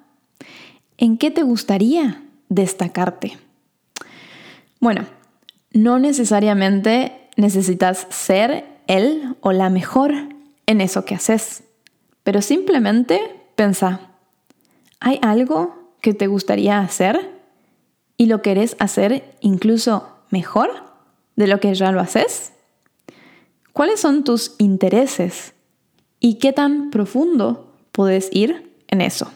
¿en 0.99 1.19
qué 1.19 1.33
te 1.33 1.43
gustaría 1.43 2.23
destacarte? 2.49 3.39
Bueno, 4.79 5.05
no 5.73 5.99
necesariamente 5.99 7.29
necesitas 7.37 8.07
ser 8.09 8.67
él 8.87 9.35
o 9.41 9.51
la 9.51 9.69
mejor 9.69 10.15
en 10.67 10.81
eso 10.81 11.05
que 11.05 11.17
haces, 11.17 11.65
pero 12.23 12.41
simplemente 12.41 13.21
pensa, 13.57 14.13
¿hay 15.01 15.19
algo 15.23 15.97
que 16.01 16.15
te 16.15 16.29
gustaría 16.29 16.79
hacer 16.79 17.43
y 18.17 18.27
lo 18.27 18.43
querés 18.43 18.77
hacer 18.79 19.35
incluso 19.41 20.09
mejor 20.31 20.71
de 21.35 21.49
lo 21.49 21.59
que 21.59 21.75
ya 21.75 21.91
lo 21.91 22.01
haces? 22.01 22.53
¿Cuáles 23.73 24.01
son 24.01 24.25
tus 24.25 24.55
intereses? 24.59 25.55
¿Y 26.21 26.35
qué 26.35 26.53
tan 26.53 26.91
profundo 26.91 27.75
puedes 27.91 28.29
ir 28.33 28.77
en 28.89 29.01
eso? 29.01 29.31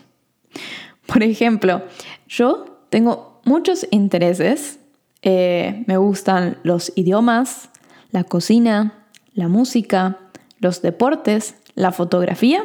Por 1.06 1.22
ejemplo, 1.22 1.82
yo 2.28 2.82
tengo 2.90 3.40
muchos 3.44 3.86
intereses. 3.90 4.78
Eh, 5.22 5.84
me 5.86 5.96
gustan 5.96 6.58
los 6.62 6.92
idiomas, 6.96 7.70
la 8.10 8.24
cocina, 8.24 9.06
la 9.32 9.48
música, 9.48 10.18
los 10.58 10.82
deportes, 10.82 11.56
la 11.74 11.92
fotografía 11.92 12.64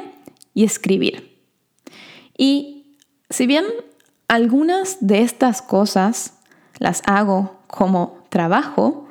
y 0.53 0.63
escribir. 0.65 1.39
Y 2.37 2.97
si 3.29 3.47
bien 3.47 3.65
algunas 4.27 4.97
de 4.99 5.21
estas 5.21 5.61
cosas 5.61 6.39
las 6.79 7.01
hago 7.05 7.59
como 7.67 8.23
trabajo, 8.29 9.07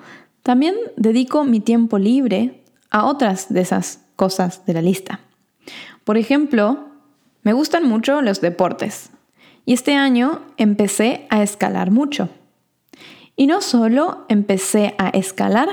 también 0.50 0.74
dedico 0.96 1.44
mi 1.44 1.60
tiempo 1.60 1.96
libre 1.96 2.64
a 2.90 3.04
otras 3.04 3.54
de 3.54 3.60
esas 3.60 4.00
cosas 4.16 4.66
de 4.66 4.74
la 4.74 4.82
lista. 4.82 5.20
Por 6.02 6.16
ejemplo, 6.18 6.88
me 7.44 7.52
gustan 7.52 7.88
mucho 7.88 8.20
los 8.20 8.40
deportes 8.40 9.10
y 9.64 9.74
este 9.74 9.94
año 9.94 10.40
empecé 10.56 11.24
a 11.30 11.44
escalar 11.44 11.92
mucho. 11.92 12.30
Y 13.36 13.46
no 13.46 13.60
solo 13.60 14.24
empecé 14.28 14.96
a 14.98 15.10
escalar, 15.10 15.68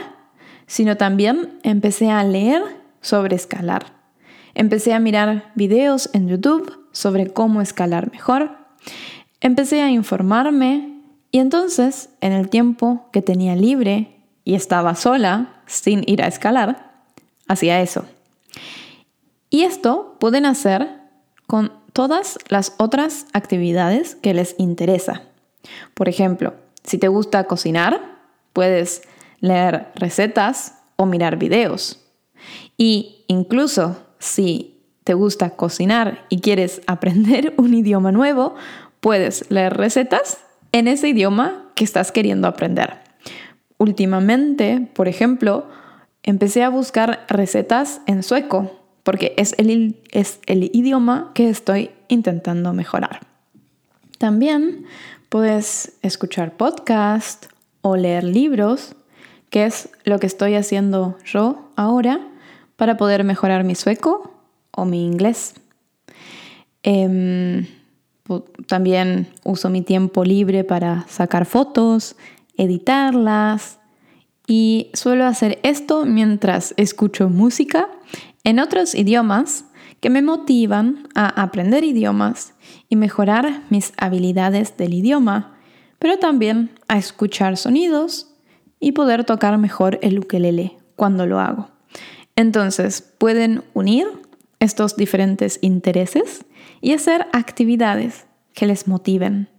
sino 0.67 0.95
también 0.95 1.57
empecé 1.63 2.11
a 2.11 2.23
leer 2.23 2.61
sobre 3.01 3.35
escalar. 3.35 3.93
Empecé 4.53 4.93
a 4.93 4.99
mirar 4.99 5.53
videos 5.55 6.11
en 6.13 6.27
YouTube 6.27 6.87
sobre 6.91 7.33
cómo 7.33 7.63
escalar 7.63 8.11
mejor. 8.11 8.51
Empecé 9.41 9.81
a 9.81 9.89
informarme 9.89 11.01
y 11.31 11.39
entonces, 11.39 12.09
en 12.21 12.31
el 12.31 12.49
tiempo 12.49 13.09
que 13.11 13.23
tenía 13.23 13.55
libre 13.55 14.13
y 14.47 14.55
estaba 14.55 14.95
sola, 14.95 15.61
sin 15.65 16.05
ir 16.07 16.23
a 16.23 16.27
escalar, 16.27 17.03
hacía 17.49 17.81
eso. 17.81 18.05
Y 19.49 19.63
esto 19.63 20.15
pueden 20.21 20.45
hacer 20.45 20.87
con 21.47 21.73
todas 21.91 22.39
las 22.47 22.73
otras 22.77 23.25
actividades 23.33 24.15
que 24.15 24.33
les 24.33 24.55
interesa. 24.57 25.23
Por 25.93 26.07
ejemplo, 26.07 26.53
si 26.85 26.97
te 26.97 27.09
gusta 27.09 27.43
cocinar, 27.43 27.99
puedes 28.53 29.01
leer 29.41 29.91
recetas 29.95 30.75
o 30.95 31.05
mirar 31.05 31.35
videos. 31.35 31.99
Y 32.77 33.25
incluso 33.27 33.97
si 34.17 34.81
te 35.03 35.13
gusta 35.13 35.57
cocinar 35.57 36.25
y 36.29 36.39
quieres 36.39 36.81
aprender 36.87 37.53
un 37.57 37.73
idioma 37.73 38.13
nuevo, 38.13 38.55
puedes 39.01 39.51
leer 39.51 39.75
recetas 39.75 40.37
en 40.71 40.87
ese 40.87 41.09
idioma 41.09 41.65
que 41.75 41.83
estás 41.83 42.13
queriendo 42.13 42.47
aprender 42.47 43.06
últimamente, 43.77 44.87
por 44.93 45.07
ejemplo, 45.07 45.65
empecé 46.23 46.63
a 46.63 46.69
buscar 46.69 47.25
recetas 47.29 48.01
en 48.05 48.23
sueco, 48.23 48.71
porque 49.03 49.33
es 49.37 49.55
el, 49.57 49.95
es 50.11 50.39
el 50.45 50.69
idioma 50.73 51.31
que 51.33 51.49
estoy 51.49 51.91
intentando 52.07 52.73
mejorar. 52.73 53.21
También 54.17 54.85
puedes 55.29 55.93
escuchar 56.01 56.57
podcast 56.57 57.45
o 57.81 57.95
leer 57.95 58.23
libros, 58.23 58.95
que 59.49 59.65
es 59.65 59.89
lo 60.03 60.19
que 60.19 60.27
estoy 60.27 60.55
haciendo 60.55 61.17
yo 61.25 61.71
ahora, 61.75 62.27
para 62.75 62.97
poder 62.97 63.23
mejorar 63.23 63.63
mi 63.63 63.75
sueco 63.75 64.33
o 64.71 64.85
mi 64.85 65.05
inglés. 65.05 65.55
Em, 66.83 67.65
también 68.67 69.27
uso 69.43 69.69
mi 69.69 69.81
tiempo 69.81 70.23
libre 70.23 70.63
para 70.63 71.05
sacar 71.07 71.45
fotos, 71.45 72.15
editarlas 72.57 73.79
y 74.47 74.89
suelo 74.93 75.25
hacer 75.25 75.59
esto 75.63 76.05
mientras 76.05 76.73
escucho 76.77 77.29
música 77.29 77.89
en 78.43 78.59
otros 78.59 78.95
idiomas 78.95 79.65
que 79.99 80.09
me 80.09 80.21
motivan 80.21 81.07
a 81.15 81.41
aprender 81.41 81.83
idiomas 81.83 82.53
y 82.89 82.95
mejorar 82.95 83.63
mis 83.69 83.93
habilidades 83.97 84.77
del 84.77 84.93
idioma, 84.93 85.57
pero 85.99 86.17
también 86.17 86.71
a 86.87 86.97
escuchar 86.97 87.57
sonidos 87.57 88.33
y 88.79 88.91
poder 88.91 89.23
tocar 89.23 89.57
mejor 89.57 89.99
el 90.01 90.19
ukelele 90.19 90.77
cuando 90.95 91.25
lo 91.25 91.39
hago. 91.39 91.69
Entonces, 92.35 93.01
pueden 93.01 93.63
unir 93.73 94.05
estos 94.59 94.95
diferentes 94.95 95.59
intereses 95.61 96.45
y 96.81 96.93
hacer 96.93 97.27
actividades 97.33 98.27
que 98.53 98.67
les 98.67 98.87
motiven. 98.87 99.49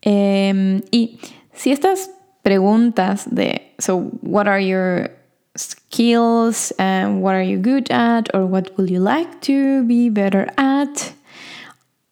Em, 0.00 0.82
y 0.90 1.18
si 1.54 1.72
estas 1.72 2.10
preguntas 2.42 3.26
de, 3.26 3.74
so, 3.78 4.10
what 4.20 4.48
are 4.48 4.60
your 4.60 5.10
skills 5.56 6.72
and 6.78 7.22
what 7.22 7.34
are 7.34 7.42
you 7.42 7.58
good 7.58 7.90
at 7.90 8.34
or 8.34 8.46
what 8.46 8.76
would 8.76 8.90
you 8.90 9.00
like 9.00 9.40
to 9.42 9.84
be 9.84 10.08
better 10.08 10.48
at? 10.56 11.12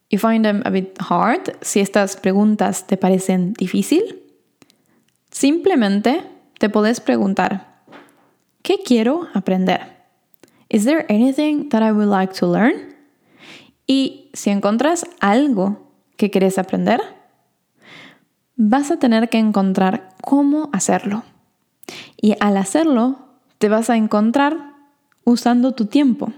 You 0.09 0.19
find 0.19 0.43
them 0.43 0.61
a 0.65 0.71
bit 0.71 0.97
hard. 0.99 1.55
Si 1.61 1.79
estas 1.79 2.15
preguntas 2.17 2.85
te 2.85 2.97
parecen 2.97 3.53
difícil, 3.53 4.19
simplemente 5.31 6.21
te 6.59 6.69
puedes 6.69 6.99
preguntar, 6.99 7.65
¿qué 8.61 8.83
quiero 8.85 9.27
aprender? 9.33 9.81
Is 10.69 10.85
there 10.85 11.05
anything 11.09 11.69
that 11.69 11.81
I 11.81 11.91
would 11.91 12.07
like 12.07 12.33
to 12.39 12.47
learn? 12.47 12.95
Y 13.87 14.29
si 14.33 14.51
encuentras 14.51 15.05
algo 15.19 15.77
que 16.17 16.29
quieres 16.29 16.57
aprender, 16.57 17.01
vas 18.55 18.91
a 18.91 18.97
tener 18.97 19.29
que 19.29 19.37
encontrar 19.37 20.09
cómo 20.21 20.69
hacerlo. 20.73 21.23
Y 22.17 22.35
al 22.39 22.57
hacerlo, 22.57 23.19
te 23.57 23.69
vas 23.69 23.89
a 23.89 23.97
encontrar 23.97 24.73
usando 25.23 25.73
tu 25.73 25.85
tiempo, 25.85 26.31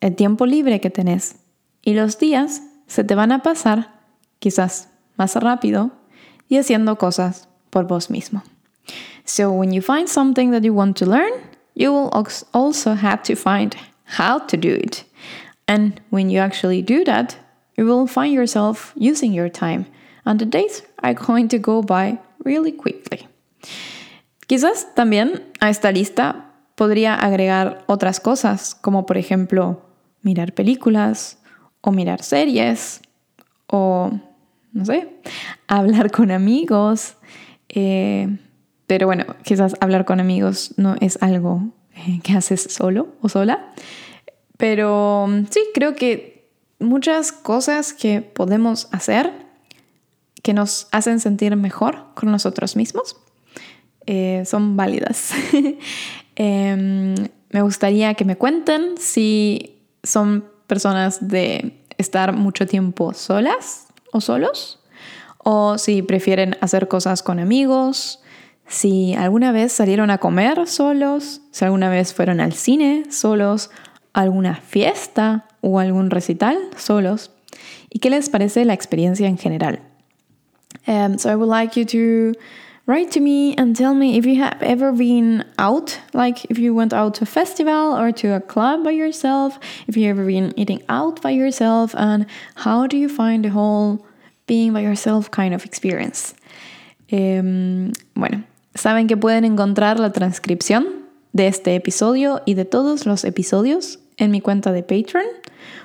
el 0.00 0.14
tiempo 0.14 0.46
libre 0.46 0.80
que 0.80 0.90
tenés. 0.90 1.36
Y 1.82 1.94
los 1.94 2.18
días 2.18 2.62
se 2.86 3.04
te 3.04 3.14
van 3.14 3.32
a 3.32 3.42
pasar 3.42 4.00
quizás 4.38 4.88
más 5.16 5.34
rápido 5.36 5.90
y 6.48 6.58
haciendo 6.58 6.98
cosas 6.98 7.48
por 7.70 7.86
vos 7.86 8.10
mismo. 8.10 8.42
So 9.24 9.50
when 9.50 9.72
you 9.72 9.82
find 9.82 10.08
something 10.08 10.50
that 10.52 10.62
you 10.62 10.72
want 10.72 10.96
to 10.98 11.06
learn, 11.06 11.32
you 11.74 11.92
will 11.92 12.10
also 12.52 12.94
have 12.94 13.22
to 13.24 13.34
find 13.34 13.74
how 14.18 14.38
to 14.46 14.56
do 14.56 14.68
it. 14.68 15.04
And 15.66 16.00
when 16.10 16.30
you 16.30 16.40
actually 16.40 16.82
do 16.82 17.04
that, 17.04 17.36
you 17.76 17.84
will 17.86 18.06
find 18.06 18.32
yourself 18.32 18.92
using 18.96 19.32
your 19.32 19.50
time, 19.50 19.86
and 20.26 20.38
the 20.38 20.46
days 20.46 20.84
are 21.02 21.14
going 21.14 21.48
to 21.48 21.58
go 21.58 21.82
by 21.82 22.18
really 22.44 22.72
quickly. 22.72 23.26
Quizás 24.46 24.94
también 24.94 25.42
a 25.60 25.70
esta 25.70 25.90
lista 25.90 26.52
podría 26.74 27.14
agregar 27.14 27.84
otras 27.86 28.20
cosas, 28.20 28.74
como 28.74 29.06
por 29.06 29.16
ejemplo 29.16 29.82
mirar 30.22 30.52
películas 30.52 31.38
o 31.80 31.90
mirar 31.90 32.22
series 32.22 33.00
o, 33.66 34.10
no 34.72 34.84
sé, 34.84 35.08
hablar 35.68 36.10
con 36.10 36.30
amigos, 36.30 37.16
eh, 37.68 38.38
pero 38.86 39.06
bueno, 39.06 39.24
quizás 39.42 39.74
hablar 39.80 40.04
con 40.04 40.20
amigos 40.20 40.74
no 40.76 40.94
es 41.00 41.20
algo 41.22 41.72
eh, 41.94 42.20
que 42.22 42.34
haces 42.34 42.62
solo 42.62 43.08
o 43.20 43.28
sola. 43.28 43.72
Pero 44.58 45.26
sí, 45.50 45.60
creo 45.74 45.96
que 45.96 46.50
muchas 46.78 47.32
cosas 47.32 47.92
que 47.92 48.22
podemos 48.22 48.88
hacer 48.92 49.45
que 50.46 50.54
nos 50.54 50.86
hacen 50.92 51.18
sentir 51.18 51.56
mejor 51.56 52.04
con 52.14 52.30
nosotros 52.30 52.76
mismos 52.76 53.16
eh, 54.06 54.44
son 54.46 54.76
válidas. 54.76 55.32
Em, 56.38 57.14
me 57.50 57.62
gustaría 57.62 58.12
que 58.14 58.26
me 58.26 58.36
cuenten 58.36 58.98
si 58.98 59.80
son 60.04 60.44
personas 60.66 61.26
de 61.26 61.82
estar 61.96 62.34
mucho 62.34 62.66
tiempo 62.66 63.14
solas 63.14 63.86
o 64.12 64.20
solos, 64.20 64.78
o 65.38 65.78
si 65.78 66.02
prefieren 66.02 66.56
hacer 66.60 66.88
cosas 66.88 67.22
con 67.22 67.38
amigos, 67.40 68.20
si 68.68 69.14
alguna 69.14 69.50
vez 69.50 69.72
salieron 69.72 70.10
a 70.10 70.18
comer 70.18 70.68
solos, 70.68 71.40
si 71.50 71.64
alguna 71.64 71.88
vez 71.88 72.12
fueron 72.12 72.38
al 72.38 72.52
cine 72.52 73.04
solos, 73.10 73.70
alguna 74.12 74.54
fiesta 74.56 75.46
o 75.62 75.80
algún 75.80 76.10
recital 76.10 76.58
solos, 76.76 77.32
y 77.88 77.98
qué 77.98 78.10
les 78.10 78.28
parece 78.28 78.66
la 78.66 78.74
experiencia 78.74 79.26
en 79.26 79.38
general. 79.38 79.80
Um, 80.86 81.18
so 81.18 81.30
I 81.30 81.36
would 81.36 81.48
like 81.48 81.76
you 81.76 81.84
to 81.86 82.34
write 82.86 83.10
to 83.12 83.20
me 83.20 83.56
and 83.56 83.74
tell 83.74 83.94
me 83.94 84.16
if 84.16 84.26
you 84.26 84.36
have 84.36 84.62
ever 84.62 84.92
been 84.92 85.44
out, 85.58 85.98
like 86.12 86.44
if 86.44 86.58
you 86.58 86.74
went 86.74 86.92
out 86.92 87.14
to 87.16 87.24
a 87.24 87.26
festival 87.26 87.96
or 87.96 88.12
to 88.12 88.34
a 88.34 88.40
club 88.40 88.84
by 88.84 88.92
yourself, 88.92 89.58
if 89.88 89.96
you 89.96 90.08
ever 90.08 90.24
been 90.24 90.52
eating 90.56 90.82
out 90.88 91.20
by 91.20 91.30
yourself, 91.30 91.94
and 91.96 92.26
how 92.54 92.86
do 92.86 92.96
you 92.96 93.08
find 93.08 93.44
the 93.44 93.50
whole 93.50 94.06
being 94.46 94.72
by 94.72 94.80
yourself 94.80 95.30
kind 95.30 95.52
of 95.54 95.64
experience. 95.64 96.34
Um, 97.10 97.92
bueno, 98.14 98.44
Saben 98.76 99.06
que 99.06 99.16
pueden 99.16 99.44
encontrar 99.44 99.98
la 99.98 100.12
transcripción 100.12 100.86
de 101.32 101.46
este 101.46 101.74
episodio 101.74 102.42
y 102.44 102.54
de 102.54 102.66
todos 102.66 103.06
los 103.06 103.24
episodios 103.24 103.98
en 104.18 104.30
mi 104.30 104.42
cuenta 104.42 104.70
de 104.70 104.82
Patreon. 104.82 105.26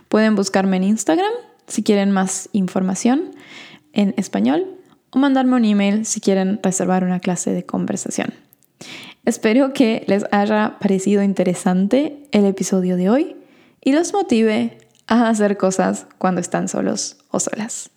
Pueden 0.09 0.35
buscarme 0.35 0.77
en 0.77 0.83
Instagram 0.83 1.31
si 1.67 1.83
quieren 1.83 2.11
más 2.11 2.49
información 2.51 3.31
en 3.93 4.13
español 4.17 4.67
o 5.11 5.19
mandarme 5.19 5.55
un 5.55 5.65
email 5.65 6.05
si 6.05 6.19
quieren 6.19 6.59
reservar 6.63 7.03
una 7.03 7.19
clase 7.19 7.51
de 7.51 7.65
conversación. 7.65 8.33
Espero 9.25 9.73
que 9.73 10.03
les 10.07 10.25
haya 10.31 10.77
parecido 10.79 11.21
interesante 11.21 12.23
el 12.31 12.45
episodio 12.45 12.97
de 12.97 13.09
hoy 13.09 13.35
y 13.83 13.91
los 13.91 14.13
motive 14.13 14.77
a 15.07 15.29
hacer 15.29 15.57
cosas 15.57 16.07
cuando 16.17 16.41
están 16.41 16.67
solos 16.67 17.17
o 17.29 17.39
solas. 17.39 17.91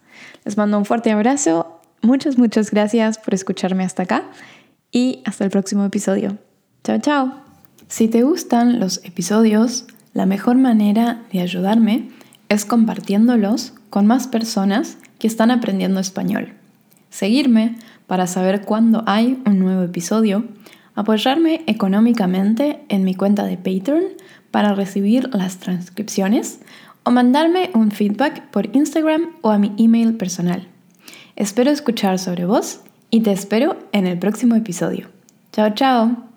Les 0.44 0.56
mando 0.56 0.76
un 0.76 0.84
fuerte 0.84 1.10
abrazo. 1.12 1.80
Muchas, 2.02 2.36
muchas 2.36 2.70
gracias 2.70 3.18
por 3.18 3.32
escucharme 3.32 3.84
hasta 3.84 4.02
acá 4.02 4.24
y 4.90 5.22
hasta 5.24 5.44
el 5.44 5.50
próximo 5.50 5.84
episodio. 5.84 6.38
Chao, 6.82 6.98
chao. 6.98 7.34
Si 7.88 8.08
te 8.08 8.22
gustan 8.22 8.80
los 8.80 9.02
episodios, 9.04 9.86
la 10.12 10.26
mejor 10.26 10.56
manera 10.56 11.22
de 11.32 11.40
ayudarme 11.40 12.10
es 12.48 12.64
compartiéndolos 12.64 13.72
con 13.88 14.06
más 14.06 14.26
personas 14.26 14.98
que 15.18 15.26
están 15.26 15.50
aprendiendo 15.50 16.00
español. 16.00 16.54
Seguirme 17.14 17.76
para 18.08 18.26
saber 18.26 18.62
cuándo 18.62 19.04
hay 19.06 19.40
un 19.46 19.60
nuevo 19.60 19.84
episodio, 19.84 20.46
apoyarme 20.96 21.62
económicamente 21.68 22.80
en 22.88 23.04
mi 23.04 23.14
cuenta 23.14 23.44
de 23.44 23.56
Patreon 23.56 24.02
para 24.50 24.74
recibir 24.74 25.32
las 25.32 25.58
transcripciones 25.58 26.58
o 27.04 27.12
mandarme 27.12 27.70
un 27.72 27.92
feedback 27.92 28.50
por 28.50 28.74
Instagram 28.74 29.28
o 29.42 29.50
a 29.50 29.58
mi 29.58 29.72
email 29.78 30.16
personal. 30.16 30.66
Espero 31.36 31.70
escuchar 31.70 32.18
sobre 32.18 32.46
vos 32.46 32.80
y 33.10 33.20
te 33.20 33.30
espero 33.30 33.76
en 33.92 34.08
el 34.08 34.18
próximo 34.18 34.56
episodio. 34.56 35.06
Chao, 35.52 35.70
chao. 35.72 36.33